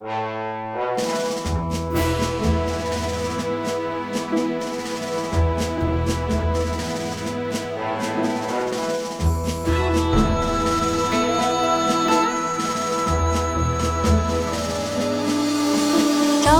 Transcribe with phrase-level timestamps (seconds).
[0.00, 0.08] 朝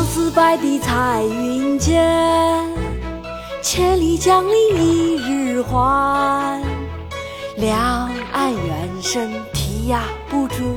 [0.03, 2.63] 辞白帝彩云间，
[3.63, 6.63] 千里江陵一日还。
[7.57, 9.95] 两岸猿声啼
[10.29, 10.77] 不住，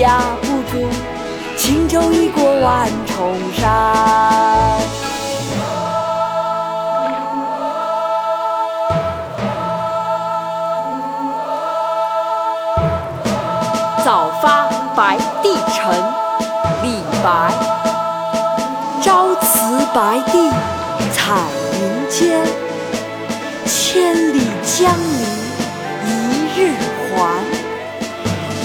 [0.00, 0.88] 啼呀不住，
[1.58, 3.60] 轻舟已过万重山。
[14.02, 15.92] 早发白帝城，
[16.82, 17.52] 李白。
[19.02, 20.50] 朝辞白帝
[21.12, 21.36] 彩
[21.78, 22.42] 云间，
[23.66, 24.90] 千里江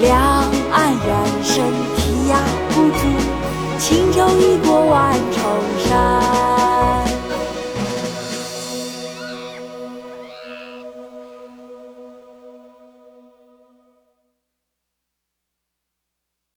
[0.00, 0.18] 两
[0.72, 1.62] 岸猿声
[1.96, 2.38] 啼呀
[2.70, 2.98] 不住，
[3.78, 5.42] 轻舟已过万重
[5.86, 6.69] 山。